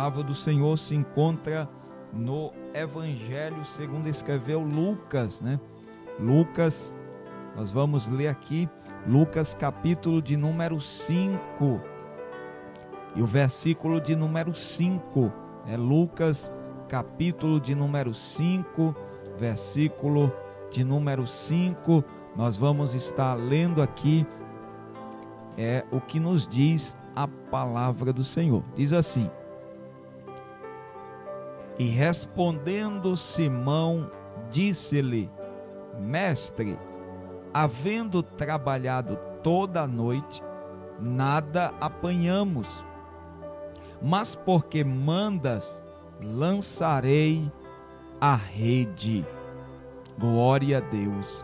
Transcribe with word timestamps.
palavra 0.00 0.22
do 0.22 0.34
Senhor 0.34 0.78
se 0.78 0.94
encontra 0.94 1.68
no 2.10 2.54
Evangelho 2.72 3.62
segundo 3.66 4.08
escreveu 4.08 4.62
Lucas, 4.62 5.42
né? 5.42 5.60
Lucas, 6.18 6.90
nós 7.54 7.70
vamos 7.70 8.08
ler 8.08 8.28
aqui 8.28 8.66
Lucas 9.06 9.52
capítulo 9.52 10.22
de 10.22 10.38
número 10.38 10.80
5. 10.80 11.82
E 13.14 13.20
o 13.20 13.26
versículo 13.26 14.00
de 14.00 14.16
número 14.16 14.54
5 14.54 15.30
é 15.66 15.76
Lucas 15.76 16.50
capítulo 16.88 17.60
de 17.60 17.74
número 17.74 18.14
5, 18.14 18.96
versículo 19.38 20.32
de 20.70 20.82
número 20.82 21.26
5. 21.26 22.02
Nós 22.34 22.56
vamos 22.56 22.94
estar 22.94 23.34
lendo 23.34 23.82
aqui 23.82 24.26
é 25.58 25.84
o 25.92 26.00
que 26.00 26.18
nos 26.18 26.48
diz 26.48 26.96
a 27.14 27.28
palavra 27.28 28.14
do 28.14 28.24
Senhor. 28.24 28.64
Diz 28.74 28.94
assim: 28.94 29.30
E 31.80 31.86
respondendo 31.86 33.16
Simão, 33.16 34.10
disse-lhe: 34.50 35.30
Mestre, 35.98 36.78
havendo 37.54 38.22
trabalhado 38.22 39.18
toda 39.42 39.80
a 39.80 39.86
noite, 39.86 40.42
nada 41.00 41.72
apanhamos. 41.80 42.84
Mas 44.02 44.34
porque 44.34 44.84
mandas, 44.84 45.82
lançarei 46.22 47.50
a 48.20 48.36
rede. 48.36 49.24
Glória 50.18 50.76
a 50.76 50.80
Deus. 50.80 51.42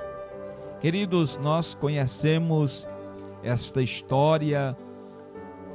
Queridos, 0.83 1.39
nós 1.39 1.75
conhecemos 1.75 2.87
esta 3.43 3.81
história, 3.81 4.77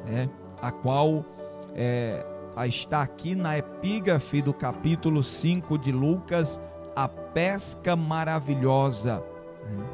né, 0.06 0.30
a 0.62 0.72
qual 0.72 1.26
é, 1.74 2.24
está 2.68 3.02
aqui 3.02 3.36
na 3.36 3.58
epígrafe 3.58 4.42
do 4.42 4.54
capítulo 4.54 5.24
5 5.24 5.78
de 5.78 5.92
Lucas, 5.92 6.60
a 6.96 7.08
pesca 7.08 7.96
maravilhosa. 7.96 9.24
Né. 9.70 9.86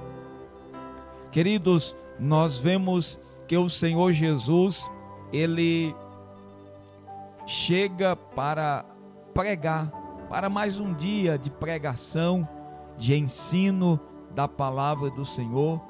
Queridos, 1.31 1.95
nós 2.19 2.59
vemos 2.59 3.19
que 3.47 3.55
o 3.55 3.69
Senhor 3.69 4.11
Jesus, 4.11 4.89
ele 5.31 5.95
chega 7.45 8.16
para 8.16 8.83
pregar, 9.33 9.92
para 10.30 10.49
mais 10.49 10.80
um 10.80 10.94
dia 10.94 11.38
de 11.38 11.49
pregação, 11.49 12.47
de 12.97 13.16
ensino 13.16 13.99
da 14.33 14.47
palavra 14.47 15.09
do 15.09 15.23
Senhor. 15.23 15.81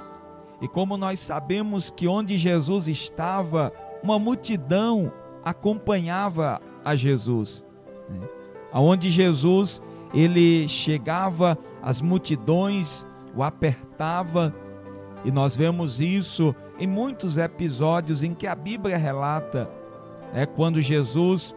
E 0.62 0.68
como 0.68 0.98
nós 0.98 1.20
sabemos 1.20 1.90
que 1.90 2.08
onde 2.08 2.38
Jesus 2.38 2.88
estava, 2.88 3.72
uma 4.04 4.20
multidão 4.20 5.12
acompanhava 5.44 6.62
a 6.84 6.96
Jesus. 6.96 7.64
Né? 8.10 8.28
Aonde 8.72 9.10
Jesus 9.10 9.82
ele 10.14 10.68
chegava, 10.68 11.58
as 11.82 12.02
multidões 12.02 13.06
o 13.36 13.44
apertava, 13.44 14.54
e 15.24 15.32
nós 15.32 15.56
vemos 15.56 16.00
isso 16.00 16.56
em 16.80 16.88
muitos 16.88 17.38
episódios 17.38 18.24
em 18.24 18.34
que 18.34 18.48
a 18.48 18.56
Bíblia 18.56 18.98
relata, 18.98 19.70
é 20.34 20.46
quando 20.46 20.82
Jesus 20.82 21.56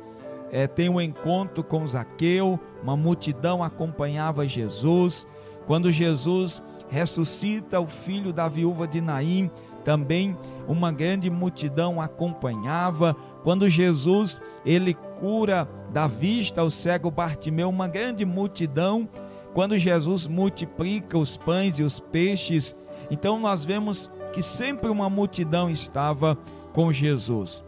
é, 0.51 0.67
tem 0.67 0.89
um 0.89 1.01
encontro 1.01 1.63
com 1.63 1.87
Zaqueu, 1.87 2.59
uma 2.83 2.97
multidão 2.97 3.63
acompanhava 3.63 4.47
Jesus, 4.47 5.27
quando 5.67 5.93
Jesus 5.93 6.63
ressuscita 6.91 7.81
o 7.81 7.87
filho 7.87 8.33
da 8.33 8.49
viúva 8.49 8.87
de 8.87 9.01
Naim, 9.01 9.51
também 9.85 10.37
uma 10.69 10.93
grande 10.93 11.29
multidão 11.31 12.01
acompanhava. 12.01 13.17
Quando 13.43 13.69
Jesus 13.69 14.41
ele 14.65 14.95
cura 15.19 15.69
da 15.93 16.07
vista 16.07 16.63
o 16.63 16.71
cego 16.71 17.11
Bartimeu, 17.11 17.69
uma 17.69 17.89
grande 17.89 18.25
multidão. 18.25 19.09
Quando 19.53 19.77
Jesus 19.77 20.27
multiplica 20.27 21.19
os 21.19 21.37
pães 21.37 21.79
e 21.79 21.83
os 21.83 21.99
peixes, 21.99 22.77
então 23.11 23.39
nós 23.39 23.65
vemos 23.65 24.11
que 24.33 24.41
sempre 24.41 24.89
uma 24.89 25.11
multidão 25.11 25.69
estava 25.69 26.39
com 26.73 26.93
Jesus. 26.93 27.65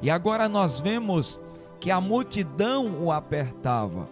E 0.00 0.10
agora 0.10 0.48
nós 0.48 0.80
vemos 0.80 1.40
que 1.78 1.90
a 1.90 2.00
multidão 2.00 2.86
o 3.00 3.12
apertava. 3.12 4.08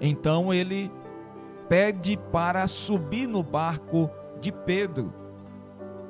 Então 0.00 0.52
ele 0.52 0.90
pede 1.68 2.18
para 2.30 2.66
subir 2.66 3.26
no 3.26 3.42
barco 3.42 4.10
de 4.40 4.50
Pedro. 4.50 5.21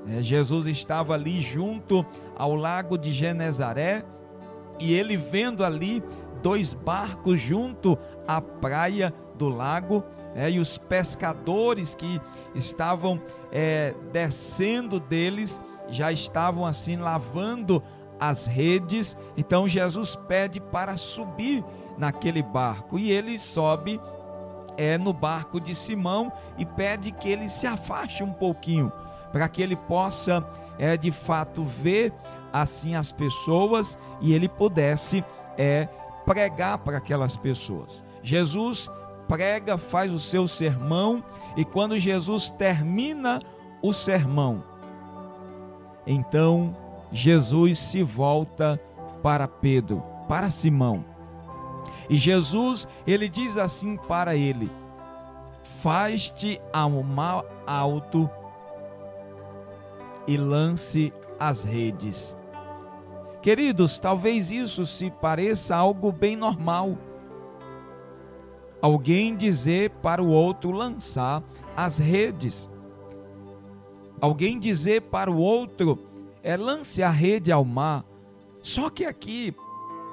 É, 0.08 0.22
Jesus 0.22 0.66
estava 0.66 1.14
ali 1.14 1.40
junto 1.40 2.04
ao 2.36 2.54
lago 2.54 2.98
de 2.98 3.12
Genezaré 3.12 4.04
e 4.80 4.92
ele 4.92 5.16
vendo 5.16 5.64
ali 5.64 6.02
dois 6.42 6.74
barcos 6.74 7.40
junto 7.40 7.96
à 8.26 8.40
praia 8.40 9.14
do 9.36 9.48
lago 9.48 10.02
é, 10.34 10.50
e 10.50 10.58
os 10.58 10.76
pescadores 10.76 11.94
que 11.94 12.20
estavam 12.54 13.20
é, 13.52 13.94
descendo 14.12 14.98
deles 14.98 15.60
já 15.88 16.10
estavam 16.10 16.66
assim 16.66 16.96
lavando 16.96 17.82
as 18.18 18.46
redes. 18.46 19.16
Então 19.36 19.68
Jesus 19.68 20.16
pede 20.26 20.58
para 20.58 20.96
subir 20.96 21.64
naquele 21.96 22.42
barco 22.42 22.98
e 22.98 23.10
ele 23.10 23.38
sobe 23.38 24.00
é 24.78 24.96
no 24.96 25.12
barco 25.12 25.60
de 25.60 25.74
Simão 25.74 26.32
e 26.56 26.64
pede 26.64 27.12
que 27.12 27.28
ele 27.28 27.46
se 27.46 27.66
afaste 27.66 28.22
um 28.22 28.32
pouquinho 28.32 28.90
para 29.32 29.48
que 29.48 29.62
ele 29.62 29.76
possa 29.76 30.46
é 30.78 30.96
de 30.96 31.10
fato 31.10 31.64
ver 31.64 32.12
assim 32.52 32.94
as 32.94 33.10
pessoas 33.12 33.98
e 34.20 34.32
ele 34.32 34.48
pudesse 34.48 35.24
é 35.56 35.88
pregar 36.24 36.78
para 36.78 36.98
aquelas 36.98 37.36
pessoas. 37.36 38.02
Jesus 38.22 38.88
prega, 39.26 39.78
faz 39.78 40.12
o 40.12 40.20
seu 40.20 40.46
sermão 40.46 41.22
e 41.56 41.64
quando 41.64 41.98
Jesus 41.98 42.50
termina 42.50 43.40
o 43.82 43.92
sermão, 43.92 44.62
então 46.06 46.76
Jesus 47.10 47.78
se 47.78 48.02
volta 48.02 48.80
para 49.22 49.48
Pedro, 49.48 50.02
para 50.28 50.50
Simão 50.50 51.04
e 52.08 52.16
Jesus, 52.16 52.86
ele 53.06 53.28
diz 53.28 53.56
assim 53.56 53.96
para 53.96 54.34
ele: 54.34 54.70
Faz-te 55.80 56.60
ao 56.72 57.02
mar 57.02 57.44
alto 57.66 58.28
e 60.26 60.36
lance 60.36 61.12
as 61.38 61.64
redes. 61.64 62.36
Queridos, 63.40 63.98
talvez 63.98 64.50
isso 64.50 64.86
se 64.86 65.10
pareça 65.10 65.74
algo 65.74 66.12
bem 66.12 66.36
normal. 66.36 66.96
Alguém 68.80 69.36
dizer 69.36 69.90
para 70.02 70.22
o 70.22 70.28
outro 70.28 70.70
lançar 70.70 71.42
as 71.76 71.98
redes. 71.98 72.68
Alguém 74.20 74.58
dizer 74.58 75.02
para 75.02 75.30
o 75.30 75.36
outro 75.36 75.98
é 76.42 76.56
lance 76.56 77.02
a 77.02 77.10
rede 77.10 77.50
ao 77.50 77.64
mar. 77.64 78.04
Só 78.62 78.88
que 78.90 79.04
aqui 79.04 79.54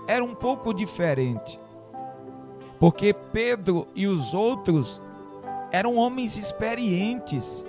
era 0.08 0.24
um 0.24 0.34
pouco 0.34 0.74
diferente 0.74 1.60
porque 2.80 3.14
Pedro 3.14 3.88
e 3.94 4.08
os 4.08 4.34
outros 4.34 5.02
eram 5.72 5.96
homens 5.96 6.38
experientes, 6.38 7.64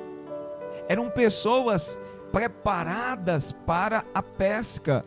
eram 0.88 1.10
pessoas 1.10 1.98
preparadas 2.32 3.52
para 3.66 4.04
a 4.14 4.22
pesca 4.22 5.04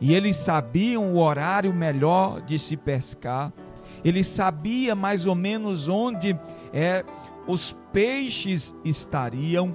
e 0.00 0.14
eles 0.14 0.36
sabiam 0.36 1.14
o 1.14 1.18
horário 1.18 1.72
melhor 1.72 2.40
de 2.42 2.58
se 2.58 2.76
pescar, 2.76 3.52
eles 4.04 4.26
sabiam 4.26 4.96
mais 4.96 5.24
ou 5.24 5.34
menos 5.34 5.88
onde 5.88 6.38
é, 6.72 7.04
os 7.46 7.76
peixes 7.92 8.74
estariam. 8.84 9.74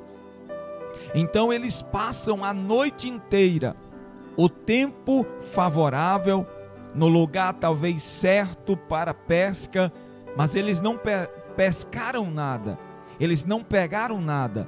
Então 1.16 1.52
eles 1.52 1.82
passam 1.82 2.44
a 2.44 2.54
noite 2.54 3.10
inteira, 3.10 3.76
o 4.38 4.48
tempo 4.48 5.26
favorável 5.52 6.46
no 6.94 7.08
lugar 7.08 7.54
talvez 7.54 8.04
certo 8.04 8.78
para 8.78 9.14
pesca, 9.14 9.92
mas 10.36 10.56
eles 10.56 10.80
não 10.80 10.98
pe 10.98 11.28
pescaram 11.56 12.30
nada, 12.30 12.78
eles 13.20 13.44
não 13.44 13.64
pegaram 13.64 14.22
nada. 14.22 14.68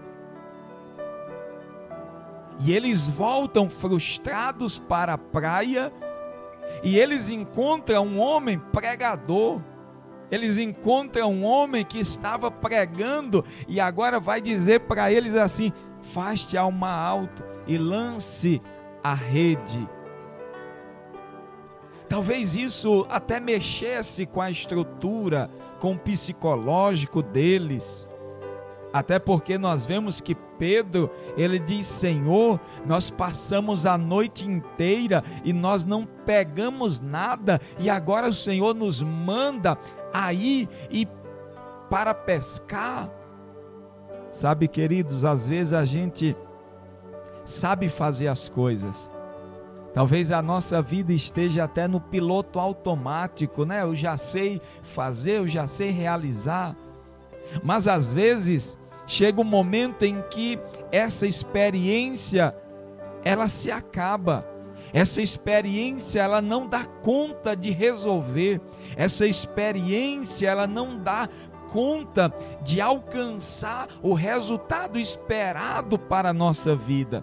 E 2.63 2.71
eles 2.71 3.09
voltam 3.09 3.69
frustrados 3.69 4.77
para 4.77 5.13
a 5.13 5.17
praia 5.17 5.91
e 6.83 6.97
eles 6.97 7.29
encontram 7.29 8.05
um 8.05 8.19
homem 8.19 8.59
pregador. 8.71 9.59
Eles 10.29 10.57
encontram 10.57 11.31
um 11.31 11.43
homem 11.43 11.83
que 11.83 11.99
estava 11.99 12.49
pregando 12.49 13.43
e 13.67 13.79
agora 13.79 14.19
vai 14.19 14.39
dizer 14.39 14.81
para 14.81 15.11
eles 15.11 15.35
assim: 15.35 15.73
faste 16.01 16.55
alma 16.55 16.89
alto 16.89 17.43
e 17.67 17.77
lance 17.77 18.61
a 19.03 19.13
rede 19.13 19.87
Talvez 22.11 22.57
isso 22.57 23.07
até 23.09 23.39
mexesse 23.39 24.25
com 24.25 24.41
a 24.41 24.51
estrutura, 24.51 25.49
com 25.79 25.93
o 25.93 25.97
psicológico 25.97 27.21
deles. 27.21 28.05
Até 28.93 29.17
porque 29.19 29.57
nós 29.57 29.85
vemos 29.85 30.19
que 30.19 30.35
Pedro, 30.35 31.09
ele 31.37 31.57
diz: 31.57 31.87
Senhor, 31.87 32.59
nós 32.85 33.09
passamos 33.09 33.85
a 33.85 33.97
noite 33.97 34.47
inteira 34.47 35.23
e 35.43 35.53
nós 35.53 35.85
não 35.85 36.05
pegamos 36.05 36.99
nada, 36.99 37.59
e 37.79 37.89
agora 37.89 38.27
o 38.27 38.33
Senhor 38.33 38.75
nos 38.75 39.01
manda 39.01 39.77
aí 40.13 40.67
e 40.89 41.07
para 41.89 42.13
pescar. 42.13 43.09
Sabe, 44.29 44.67
queridos, 44.67 45.25
às 45.25 45.47
vezes 45.47 45.73
a 45.73 45.83
gente 45.83 46.35
sabe 47.43 47.89
fazer 47.89 48.27
as 48.27 48.47
coisas. 48.47 49.09
Talvez 49.93 50.31
a 50.31 50.41
nossa 50.41 50.81
vida 50.81 51.11
esteja 51.11 51.65
até 51.65 51.85
no 51.85 51.99
piloto 51.99 52.57
automático, 52.59 53.65
né? 53.65 53.81
Eu 53.83 53.93
já 53.93 54.17
sei 54.17 54.61
fazer, 54.83 55.39
eu 55.39 55.47
já 55.47 55.67
sei 55.67 55.91
realizar. 55.91 56.75
Mas 57.61 57.89
às 57.89 58.13
vezes 58.13 58.77
chega 59.11 59.41
um 59.41 59.43
momento 59.43 60.03
em 60.03 60.21
que 60.29 60.57
essa 60.89 61.27
experiência 61.27 62.55
ela 63.25 63.49
se 63.49 63.69
acaba. 63.69 64.47
Essa 64.93 65.21
experiência 65.21 66.21
ela 66.21 66.41
não 66.41 66.65
dá 66.65 66.85
conta 66.85 67.53
de 67.53 67.71
resolver. 67.71 68.61
Essa 68.95 69.27
experiência 69.27 70.47
ela 70.47 70.65
não 70.65 70.97
dá 70.97 71.27
conta 71.69 72.33
de 72.63 72.79
alcançar 72.79 73.89
o 74.01 74.13
resultado 74.13 74.97
esperado 74.97 75.99
para 75.99 76.29
a 76.29 76.33
nossa 76.33 76.73
vida. 76.73 77.21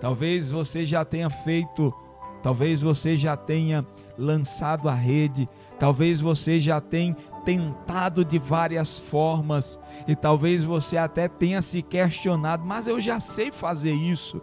Talvez 0.00 0.50
você 0.50 0.84
já 0.84 1.04
tenha 1.04 1.30
feito, 1.30 1.94
talvez 2.42 2.82
você 2.82 3.16
já 3.16 3.36
tenha 3.36 3.86
lançado 4.18 4.88
a 4.88 4.94
rede, 4.94 5.48
talvez 5.78 6.20
você 6.20 6.58
já 6.58 6.80
tenha 6.80 7.16
tentado 7.46 8.24
de 8.24 8.40
várias 8.40 8.98
formas 8.98 9.78
e 10.08 10.16
talvez 10.16 10.64
você 10.64 10.96
até 10.96 11.28
tenha 11.28 11.62
se 11.62 11.80
questionado, 11.80 12.66
mas 12.66 12.88
eu 12.88 13.00
já 13.00 13.20
sei 13.20 13.52
fazer 13.52 13.94
isso. 13.94 14.42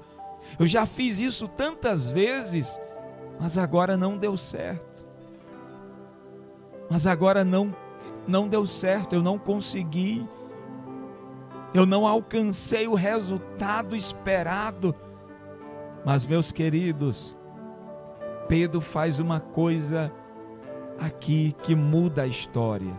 Eu 0.57 0.65
já 0.65 0.85
fiz 0.85 1.19
isso 1.19 1.49
tantas 1.49 2.09
vezes, 2.09 2.79
mas 3.39 3.57
agora 3.57 3.97
não 3.97 4.15
deu 4.15 4.37
certo. 4.37 5.05
Mas 6.89 7.05
agora 7.05 7.43
não 7.43 7.75
não 8.25 8.47
deu 8.47 8.65
certo, 8.65 9.15
eu 9.15 9.21
não 9.21 9.37
consegui. 9.37 10.25
Eu 11.73 11.85
não 11.85 12.07
alcancei 12.07 12.87
o 12.87 12.93
resultado 12.93 13.97
esperado. 13.97 14.95
Mas, 16.05 16.25
meus 16.25 16.53
queridos, 16.53 17.35
Pedro 18.47 18.79
faz 18.79 19.19
uma 19.19 19.41
coisa 19.41 20.09
aqui 21.05 21.55
que 21.63 21.75
muda 21.75 22.23
a 22.23 22.27
história. 22.27 22.93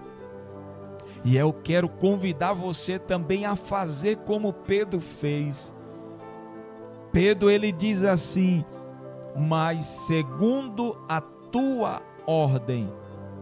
E 1.24 1.36
eu 1.36 1.52
quero 1.52 1.88
convidar 1.88 2.52
você 2.52 2.98
também 2.98 3.46
a 3.46 3.56
fazer 3.56 4.18
como 4.18 4.52
Pedro 4.52 5.00
fez. 5.00 5.74
Pedro 7.12 7.48
ele 7.48 7.72
diz 7.72 8.02
assim: 8.02 8.64
"Mas 9.36 9.86
segundo 9.86 10.96
a 11.08 11.20
tua 11.20 12.02
ordem 12.26 12.92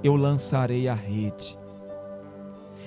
eu 0.05 0.15
lançarei 0.15 0.89
a 0.89 0.95
rede". 0.95 1.59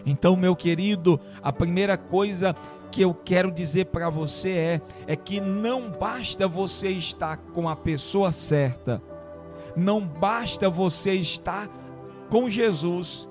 Então, 0.06 0.36
meu 0.36 0.56
querido, 0.56 1.20
a 1.42 1.52
primeira 1.52 1.98
coisa 1.98 2.56
que 2.92 3.02
eu 3.02 3.14
quero 3.14 3.52
dizer 3.52 3.88
para 3.88 4.10
você 4.10 4.50
é, 4.52 4.82
é 5.08 5.16
que 5.16 5.42
não 5.42 5.90
basta 5.90 6.48
você 6.48 6.90
estar 6.90 7.38
com 7.38 7.68
a 7.68 7.76
pessoa 7.76 8.32
certa, 8.32 9.02
não 9.76 10.02
basta 10.02 10.70
você 10.70 11.14
estar 11.14 11.70
com 12.30 12.50
Jesus, 12.50 13.28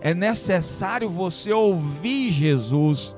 é 0.00 0.14
necessário 0.14 1.08
você 1.08 1.52
ouvir 1.52 2.30
Jesus, 2.30 3.16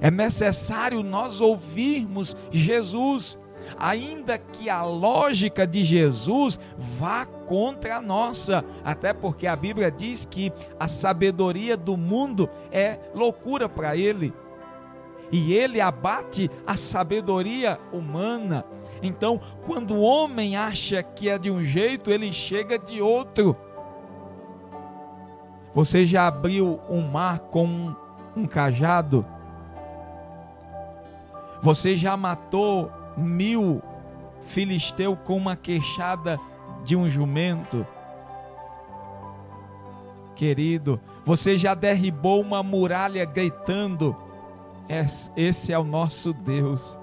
é 0.00 0.10
necessário 0.10 1.02
nós 1.02 1.40
ouvirmos 1.40 2.36
Jesus, 2.50 3.38
ainda 3.78 4.38
que 4.38 4.70
a 4.70 4.84
lógica 4.84 5.66
de 5.66 5.82
Jesus 5.82 6.58
vá 6.98 7.26
contra 7.26 7.96
a 7.96 8.00
nossa, 8.00 8.64
até 8.84 9.12
porque 9.12 9.46
a 9.46 9.56
Bíblia 9.56 9.90
diz 9.90 10.24
que 10.24 10.52
a 10.78 10.88
sabedoria 10.88 11.76
do 11.76 11.96
mundo 11.96 12.48
é 12.70 12.98
loucura 13.14 13.68
para 13.68 13.96
ele. 13.96 14.32
E 15.32 15.52
ele 15.52 15.80
abate 15.80 16.50
a 16.66 16.76
sabedoria 16.76 17.78
humana. 17.92 18.64
Então, 19.02 19.40
quando 19.64 19.94
o 19.94 20.02
homem 20.02 20.56
acha 20.56 21.02
que 21.02 21.28
é 21.28 21.38
de 21.38 21.50
um 21.50 21.64
jeito, 21.64 22.10
ele 22.10 22.32
chega 22.32 22.78
de 22.78 23.00
outro. 23.00 23.56
Você 25.74 26.04
já 26.04 26.26
abriu 26.26 26.80
um 26.88 27.00
mar 27.00 27.38
com 27.38 27.64
um, 27.64 27.96
um 28.36 28.46
cajado? 28.46 29.24
Você 31.62 31.96
já 31.96 32.16
matou 32.16 32.90
mil 33.16 33.82
filisteus 34.44 35.16
com 35.24 35.36
uma 35.36 35.56
queixada 35.56 36.38
de 36.84 36.96
um 36.96 37.08
jumento? 37.08 37.86
Querido, 40.34 41.00
você 41.24 41.56
já 41.56 41.74
derribou 41.74 42.40
uma 42.40 42.62
muralha 42.62 43.24
gritando? 43.24 44.16
Esse 45.36 45.72
é 45.72 45.78
o 45.78 45.84
nosso 45.84 46.32
Deus. 46.32 46.98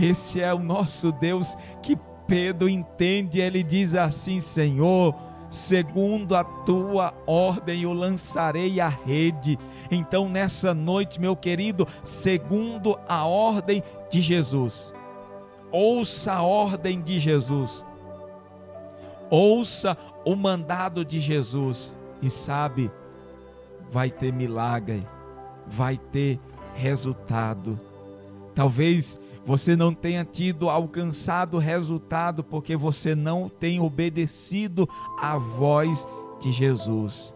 Esse 0.00 0.40
é 0.40 0.52
o 0.52 0.58
nosso 0.58 1.12
Deus 1.12 1.56
que 1.82 1.96
Pedro 2.26 2.68
entende. 2.68 3.40
Ele 3.40 3.62
diz 3.62 3.94
assim: 3.94 4.40
Senhor, 4.40 5.14
segundo 5.50 6.34
a 6.34 6.44
tua 6.44 7.14
ordem 7.26 7.82
eu 7.82 7.92
lançarei 7.92 8.80
a 8.80 8.88
rede. 8.88 9.58
Então, 9.90 10.28
nessa 10.28 10.74
noite, 10.74 11.20
meu 11.20 11.36
querido, 11.36 11.86
segundo 12.04 12.98
a 13.08 13.24
ordem 13.24 13.82
de 14.10 14.20
Jesus, 14.20 14.92
ouça 15.70 16.34
a 16.34 16.42
ordem 16.42 17.00
de 17.00 17.18
Jesus, 17.18 17.84
ouça 19.30 19.96
o 20.24 20.34
mandado 20.34 21.04
de 21.04 21.20
Jesus 21.20 21.94
e 22.22 22.30
sabe, 22.30 22.90
vai 23.90 24.10
ter 24.10 24.32
milagre, 24.32 25.06
vai 25.66 25.96
ter 25.96 26.40
resultado. 26.74 27.78
Talvez 28.54 29.18
você 29.46 29.76
não 29.76 29.94
tenha 29.94 30.24
tido 30.24 30.68
alcançado 30.68 31.56
resultado 31.56 32.42
porque 32.42 32.76
você 32.76 33.14
não 33.14 33.48
tem 33.48 33.78
obedecido 33.78 34.88
à 35.20 35.38
voz 35.38 36.06
de 36.40 36.50
Jesus. 36.50 37.32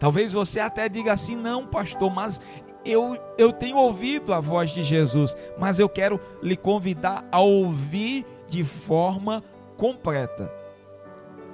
Talvez 0.00 0.32
você 0.32 0.58
até 0.58 0.88
diga 0.88 1.12
assim: 1.12 1.36
não, 1.36 1.64
pastor, 1.64 2.12
mas 2.12 2.40
eu, 2.84 3.16
eu 3.38 3.52
tenho 3.52 3.76
ouvido 3.76 4.34
a 4.34 4.40
voz 4.40 4.72
de 4.72 4.82
Jesus, 4.82 5.36
mas 5.56 5.78
eu 5.78 5.88
quero 5.88 6.18
lhe 6.42 6.56
convidar 6.56 7.24
a 7.30 7.38
ouvir 7.38 8.26
de 8.48 8.64
forma 8.64 9.44
completa. 9.76 10.52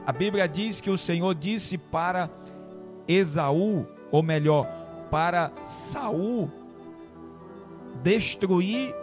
A 0.06 0.12
Bíblia 0.12 0.48
diz 0.48 0.80
que 0.80 0.88
o 0.88 0.96
Senhor 0.96 1.34
disse 1.34 1.76
para 1.76 2.30
Esaú, 3.06 3.84
ou 4.10 4.22
melhor, 4.22 4.66
para 5.10 5.52
Saul 5.64 6.50
destruir 8.06 8.94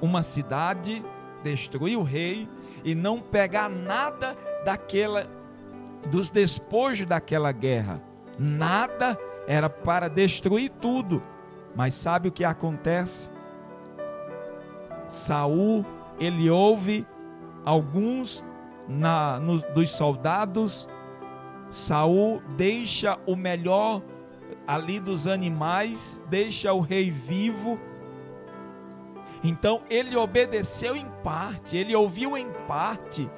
uma 0.00 0.22
cidade, 0.22 1.04
destruir 1.42 1.98
o 1.98 2.04
rei 2.04 2.48
e 2.84 2.94
não 2.94 3.20
pegar 3.20 3.68
nada 3.68 4.36
daquela 4.64 5.26
dos 6.12 6.30
despojos 6.30 7.08
daquela 7.08 7.50
guerra. 7.50 8.00
Nada 8.38 9.18
era 9.48 9.68
para 9.68 10.08
destruir 10.08 10.70
tudo. 10.80 11.20
Mas 11.74 11.94
sabe 11.94 12.28
o 12.28 12.32
que 12.32 12.44
acontece? 12.44 13.28
Saul, 15.08 15.84
ele 16.20 16.48
ouve 16.48 17.04
alguns 17.64 18.44
na, 18.88 19.40
no, 19.40 19.58
dos 19.72 19.90
soldados. 19.90 20.88
Saul 21.68 22.40
deixa 22.56 23.18
o 23.26 23.34
melhor 23.34 24.00
ali 24.68 25.00
dos 25.00 25.26
animais, 25.26 26.22
deixa 26.30 26.72
o 26.72 26.78
rei 26.78 27.10
vivo. 27.10 27.76
Então 29.44 29.82
ele 29.90 30.16
obedeceu 30.16 30.96
em 30.96 31.06
parte, 31.22 31.76
ele 31.76 31.94
ouviu 31.94 32.36
em 32.36 32.48
parte. 32.66 33.30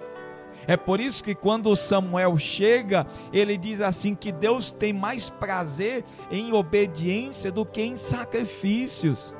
É 0.69 0.77
por 0.77 1.01
isso 1.01 1.23
que 1.23 1.35
quando 1.35 1.75
Samuel 1.77 2.39
chega, 2.39 3.07
ele 3.33 3.57
diz 3.59 3.81
assim 3.81 4.15
que 4.15 4.33
Deus 4.33 4.73
tem 4.73 4.93
mais 4.93 5.29
prazer 5.29 6.05
em 6.31 6.53
obediência 6.53 7.51
do 7.51 7.67
que 7.67 7.83
em 7.83 7.97
sacrifícios. 7.97 9.35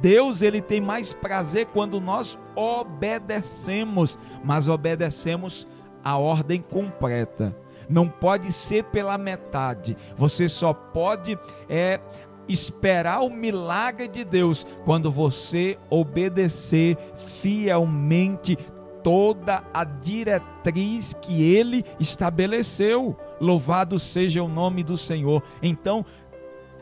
Deus 0.00 0.42
ele 0.42 0.60
tem 0.60 0.80
mais 0.80 1.12
prazer 1.12 1.66
quando 1.66 2.00
nós 2.00 2.36
obedecemos, 2.54 4.18
mas 4.44 4.68
obedecemos 4.68 5.66
a 6.04 6.18
ordem 6.18 6.60
completa 6.60 7.56
não 7.88 8.08
pode 8.08 8.52
ser 8.52 8.84
pela 8.84 9.18
metade. 9.18 9.96
Você 10.16 10.48
só 10.48 10.72
pode 10.72 11.38
é 11.68 12.00
esperar 12.48 13.20
o 13.20 13.30
milagre 13.30 14.08
de 14.08 14.24
Deus 14.24 14.66
quando 14.84 15.10
você 15.10 15.78
obedecer 15.90 16.96
fielmente 17.40 18.56
toda 19.02 19.62
a 19.72 19.84
diretriz 19.84 21.14
que 21.20 21.42
ele 21.42 21.84
estabeleceu. 22.00 23.16
Louvado 23.40 23.98
seja 23.98 24.42
o 24.42 24.48
nome 24.48 24.82
do 24.82 24.96
Senhor. 24.96 25.42
Então, 25.62 26.04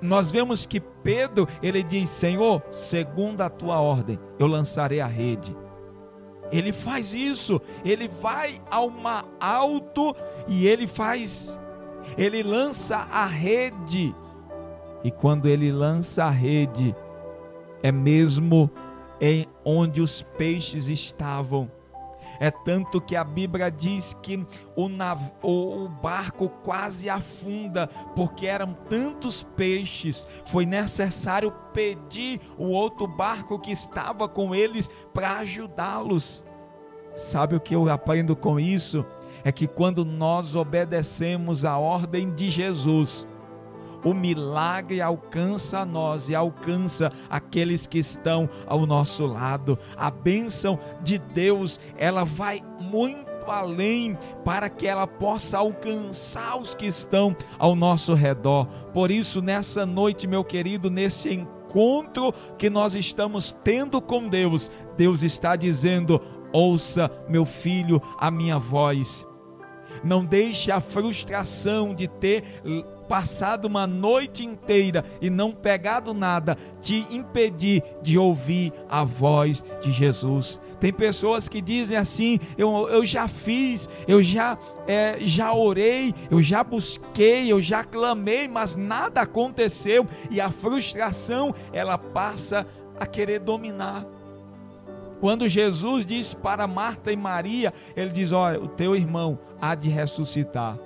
nós 0.00 0.30
vemos 0.30 0.66
que 0.66 0.80
Pedro, 0.80 1.48
ele 1.62 1.82
diz: 1.82 2.08
Senhor, 2.10 2.62
segundo 2.70 3.40
a 3.40 3.50
tua 3.50 3.80
ordem, 3.80 4.18
eu 4.38 4.46
lançarei 4.46 5.00
a 5.00 5.06
rede. 5.06 5.56
Ele 6.50 6.72
faz 6.72 7.14
isso, 7.14 7.60
ele 7.84 8.08
vai 8.08 8.60
ao 8.70 8.90
mar 8.90 9.24
alto 9.40 10.14
e 10.46 10.66
ele 10.66 10.86
faz, 10.86 11.58
ele 12.18 12.42
lança 12.42 12.96
a 13.10 13.24
rede. 13.24 14.14
E 15.04 15.10
quando 15.10 15.46
ele 15.46 15.72
lança 15.72 16.24
a 16.24 16.30
rede, 16.30 16.94
é 17.82 17.90
mesmo 17.90 18.70
em 19.20 19.46
onde 19.64 20.00
os 20.00 20.22
peixes 20.36 20.88
estavam. 20.88 21.70
É 22.40 22.50
tanto 22.50 23.00
que 23.00 23.14
a 23.14 23.22
Bíblia 23.22 23.70
diz 23.70 24.16
que 24.20 24.44
o, 24.74 24.88
nav... 24.88 25.20
o 25.42 25.88
barco 26.02 26.48
quase 26.64 27.08
afunda, 27.08 27.86
porque 28.16 28.46
eram 28.46 28.76
tantos 28.88 29.46
peixes. 29.56 30.26
Foi 30.46 30.66
necessário 30.66 31.52
pedir 31.72 32.40
o 32.58 32.66
outro 32.68 33.06
barco 33.06 33.60
que 33.60 33.70
estava 33.70 34.28
com 34.28 34.52
eles 34.52 34.90
para 35.14 35.38
ajudá-los. 35.38 36.42
Sabe 37.14 37.54
o 37.54 37.60
que 37.60 37.76
eu 37.76 37.88
aprendo 37.88 38.34
com 38.34 38.58
isso? 38.58 39.04
É 39.44 39.52
que 39.52 39.68
quando 39.68 40.04
nós 40.04 40.56
obedecemos 40.56 41.64
a 41.64 41.78
ordem 41.78 42.34
de 42.34 42.50
Jesus, 42.50 43.26
o 44.04 44.12
milagre 44.14 45.00
alcança 45.00 45.80
a 45.80 45.86
nós 45.86 46.28
e 46.28 46.34
alcança 46.34 47.12
aqueles 47.30 47.86
que 47.86 47.98
estão 47.98 48.48
ao 48.66 48.86
nosso 48.86 49.26
lado. 49.26 49.78
A 49.96 50.10
bênção 50.10 50.78
de 51.02 51.18
Deus, 51.18 51.78
ela 51.96 52.24
vai 52.24 52.62
muito 52.80 53.32
além 53.50 54.16
para 54.44 54.68
que 54.68 54.86
ela 54.86 55.06
possa 55.06 55.58
alcançar 55.58 56.56
os 56.56 56.74
que 56.74 56.86
estão 56.86 57.36
ao 57.58 57.74
nosso 57.74 58.14
redor. 58.14 58.66
Por 58.92 59.10
isso, 59.10 59.40
nessa 59.40 59.84
noite, 59.84 60.26
meu 60.26 60.44
querido, 60.44 60.90
nesse 60.90 61.32
encontro 61.32 62.32
que 62.56 62.70
nós 62.70 62.94
estamos 62.94 63.56
tendo 63.64 64.00
com 64.00 64.28
Deus, 64.28 64.70
Deus 64.96 65.22
está 65.22 65.56
dizendo: 65.56 66.20
ouça, 66.52 67.10
meu 67.28 67.44
filho, 67.44 68.00
a 68.18 68.30
minha 68.30 68.58
voz. 68.58 69.26
Não 70.02 70.24
deixe 70.24 70.70
a 70.70 70.80
frustração 70.80 71.94
de 71.94 72.08
ter 72.08 72.44
passado 73.08 73.66
uma 73.66 73.86
noite 73.86 74.44
inteira 74.44 75.04
e 75.20 75.28
não 75.28 75.52
pegado 75.52 76.14
nada 76.14 76.56
te 76.80 77.06
impedir 77.10 77.82
de 78.02 78.16
ouvir 78.16 78.72
a 78.88 79.04
voz 79.04 79.64
de 79.82 79.92
Jesus. 79.92 80.58
Tem 80.80 80.92
pessoas 80.92 81.48
que 81.48 81.60
dizem 81.60 81.96
assim: 81.96 82.38
eu, 82.56 82.88
eu 82.88 83.04
já 83.04 83.28
fiz, 83.28 83.88
eu 84.08 84.22
já, 84.22 84.58
é, 84.86 85.18
já 85.20 85.52
orei, 85.52 86.14
eu 86.30 86.42
já 86.42 86.64
busquei, 86.64 87.52
eu 87.52 87.60
já 87.60 87.84
clamei, 87.84 88.48
mas 88.48 88.76
nada 88.76 89.20
aconteceu 89.20 90.06
e 90.30 90.40
a 90.40 90.50
frustração 90.50 91.54
ela 91.72 91.98
passa 91.98 92.66
a 92.98 93.06
querer 93.06 93.40
dominar. 93.40 94.06
Quando 95.22 95.48
Jesus 95.48 96.04
disse 96.04 96.34
para 96.34 96.66
Marta 96.66 97.12
e 97.12 97.16
Maria, 97.16 97.72
ele 97.94 98.10
diz: 98.10 98.32
Olha, 98.32 98.60
o 98.60 98.66
teu 98.66 98.96
irmão 98.96 99.38
há 99.60 99.72
de 99.76 99.88
ressuscitar. 99.88 100.76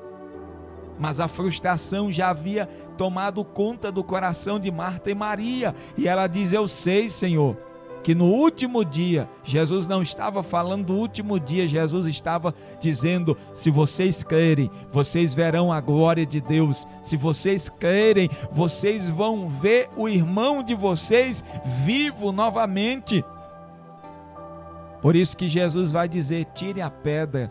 Mas 0.99 1.21
a 1.21 1.27
frustração 1.27 2.13
já 2.13 2.29
havia 2.29 2.69
tomado 2.99 3.43
conta 3.43 3.91
do 3.91 4.05
coração 4.05 4.61
de 4.61 4.71
Marta 4.71 5.11
e 5.11 5.15
Maria. 5.15 5.75
E 5.97 6.07
ela 6.07 6.27
diz: 6.27 6.53
Eu 6.53 6.69
sei, 6.69 7.09
Senhor, 7.09 7.57
que 8.05 8.15
no 8.15 8.27
último 8.27 8.85
dia, 8.85 9.27
Jesus 9.43 9.89
não 9.89 10.03
estava 10.03 10.43
falando 10.43 10.89
do 10.89 10.93
último 10.93 11.41
dia, 11.41 11.67
Jesus 11.67 12.05
estava 12.05 12.55
dizendo: 12.79 13.39
se 13.55 13.71
vocês 13.71 14.23
crerem, 14.23 14.71
vocês 14.93 15.35
verão 15.35 15.73
a 15.73 15.81
glória 15.81 16.27
de 16.27 16.43
Deus. 16.43 16.87
Se 17.03 17.17
vocês 17.17 17.71
crerem, 17.71 18.29
vocês 18.53 19.09
vão 19.09 19.49
ver 19.49 19.89
o 19.97 20.07
irmão 20.07 20.63
de 20.63 20.75
vocês 20.75 21.43
vivo 21.87 22.33
novamente. 22.33 23.25
Por 25.01 25.15
isso 25.17 25.37
que 25.37 25.49
Jesus 25.49 25.93
vai 25.93 26.09
dizer: 26.09 26.47
tire 26.55 26.81
a 26.81 26.91
pedra. 26.91 27.51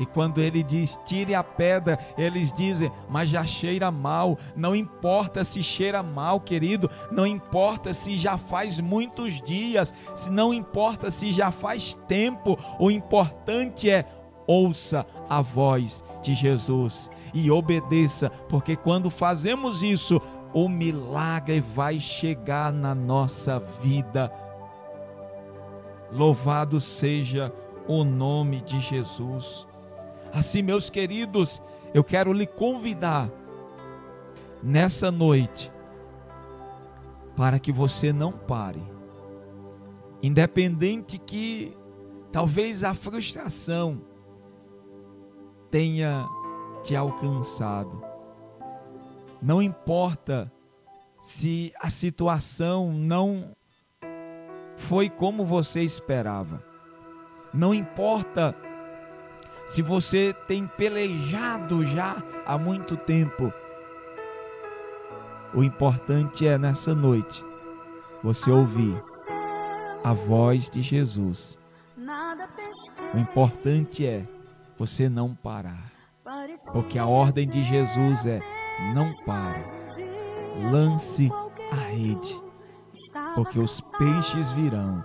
E 0.00 0.06
quando 0.06 0.40
ele 0.40 0.62
diz 0.62 0.98
tire 1.04 1.34
a 1.34 1.44
pedra, 1.44 1.98
eles 2.16 2.52
dizem, 2.52 2.90
mas 3.10 3.28
já 3.28 3.44
cheira 3.44 3.90
mal. 3.90 4.38
Não 4.56 4.74
importa 4.74 5.44
se 5.44 5.62
cheira 5.62 6.02
mal, 6.02 6.40
querido, 6.40 6.90
não 7.10 7.26
importa 7.26 7.92
se 7.92 8.16
já 8.16 8.38
faz 8.38 8.80
muitos 8.80 9.40
dias, 9.42 9.94
se 10.16 10.30
não 10.30 10.52
importa 10.52 11.10
se 11.10 11.30
já 11.30 11.50
faz 11.50 11.96
tempo, 12.08 12.58
o 12.78 12.90
importante 12.90 13.90
é 13.90 14.06
ouça 14.46 15.06
a 15.28 15.40
voz 15.40 16.02
de 16.22 16.34
Jesus 16.34 17.10
e 17.32 17.50
obedeça, 17.50 18.30
porque 18.48 18.76
quando 18.76 19.08
fazemos 19.08 19.82
isso, 19.82 20.20
o 20.52 20.68
milagre 20.68 21.60
vai 21.60 21.98
chegar 21.98 22.72
na 22.72 22.94
nossa 22.94 23.58
vida. 23.82 24.30
Louvado 26.12 26.80
seja 26.80 27.52
o 27.88 28.04
nome 28.04 28.60
de 28.60 28.80
Jesus. 28.80 29.66
Assim, 30.32 30.62
meus 30.62 30.90
queridos, 30.90 31.60
eu 31.94 32.04
quero 32.04 32.32
lhe 32.32 32.46
convidar 32.46 33.30
nessa 34.62 35.10
noite 35.10 35.72
para 37.36 37.58
que 37.58 37.72
você 37.72 38.12
não 38.12 38.32
pare. 38.32 38.82
Independente 40.22 41.18
que 41.18 41.76
talvez 42.30 42.84
a 42.84 42.94
frustração 42.94 44.02
tenha 45.70 46.28
te 46.82 46.94
alcançado. 46.94 48.02
Não 49.40 49.60
importa 49.60 50.52
se 51.22 51.72
a 51.80 51.90
situação 51.90 52.92
não 52.92 53.56
foi 54.82 55.08
como 55.08 55.44
você 55.44 55.82
esperava. 55.82 56.62
Não 57.52 57.72
importa 57.72 58.54
se 59.66 59.80
você 59.82 60.34
tem 60.46 60.66
pelejado 60.66 61.86
já 61.86 62.22
há 62.44 62.58
muito 62.58 62.96
tempo. 62.96 63.52
O 65.54 65.62
importante 65.62 66.46
é 66.46 66.58
nessa 66.58 66.94
noite 66.94 67.44
você 68.22 68.50
ouvir 68.50 68.98
a 70.04 70.12
voz 70.12 70.68
de 70.68 70.82
Jesus. 70.82 71.58
O 73.14 73.18
importante 73.18 74.06
é 74.06 74.26
você 74.78 75.08
não 75.08 75.34
parar. 75.34 75.92
Porque 76.72 76.98
a 76.98 77.06
ordem 77.06 77.46
de 77.46 77.62
Jesus 77.64 78.26
é: 78.26 78.40
não 78.94 79.10
pare. 79.26 79.62
Lance 80.70 81.30
a 81.70 81.76
rede 81.76 82.41
porque 83.34 83.58
os 83.58 83.80
peixes 83.98 84.52
virão 84.52 85.04